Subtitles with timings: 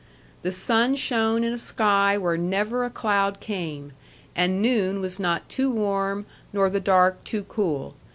[0.41, 3.91] The sun shone in a sky where never a cloud came,
[4.35, 7.95] and noon was not too warm nor the dark too cool.